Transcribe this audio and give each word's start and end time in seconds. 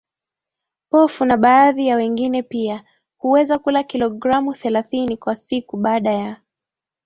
pofu 0.89 1.25
na 1.25 1.37
baadhi 1.37 1.87
ya 1.87 1.95
wengine 1.95 2.43
pia 2.43 2.83
Huweza 3.17 3.59
kula 3.59 3.83
kilogramu 3.83 4.53
thelathini 4.53 5.17
kwa 5.17 5.35
siku 5.35 5.77
Baada 5.77 6.11
ya 6.11 6.37